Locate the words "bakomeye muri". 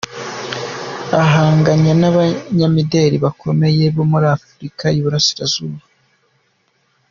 3.25-4.27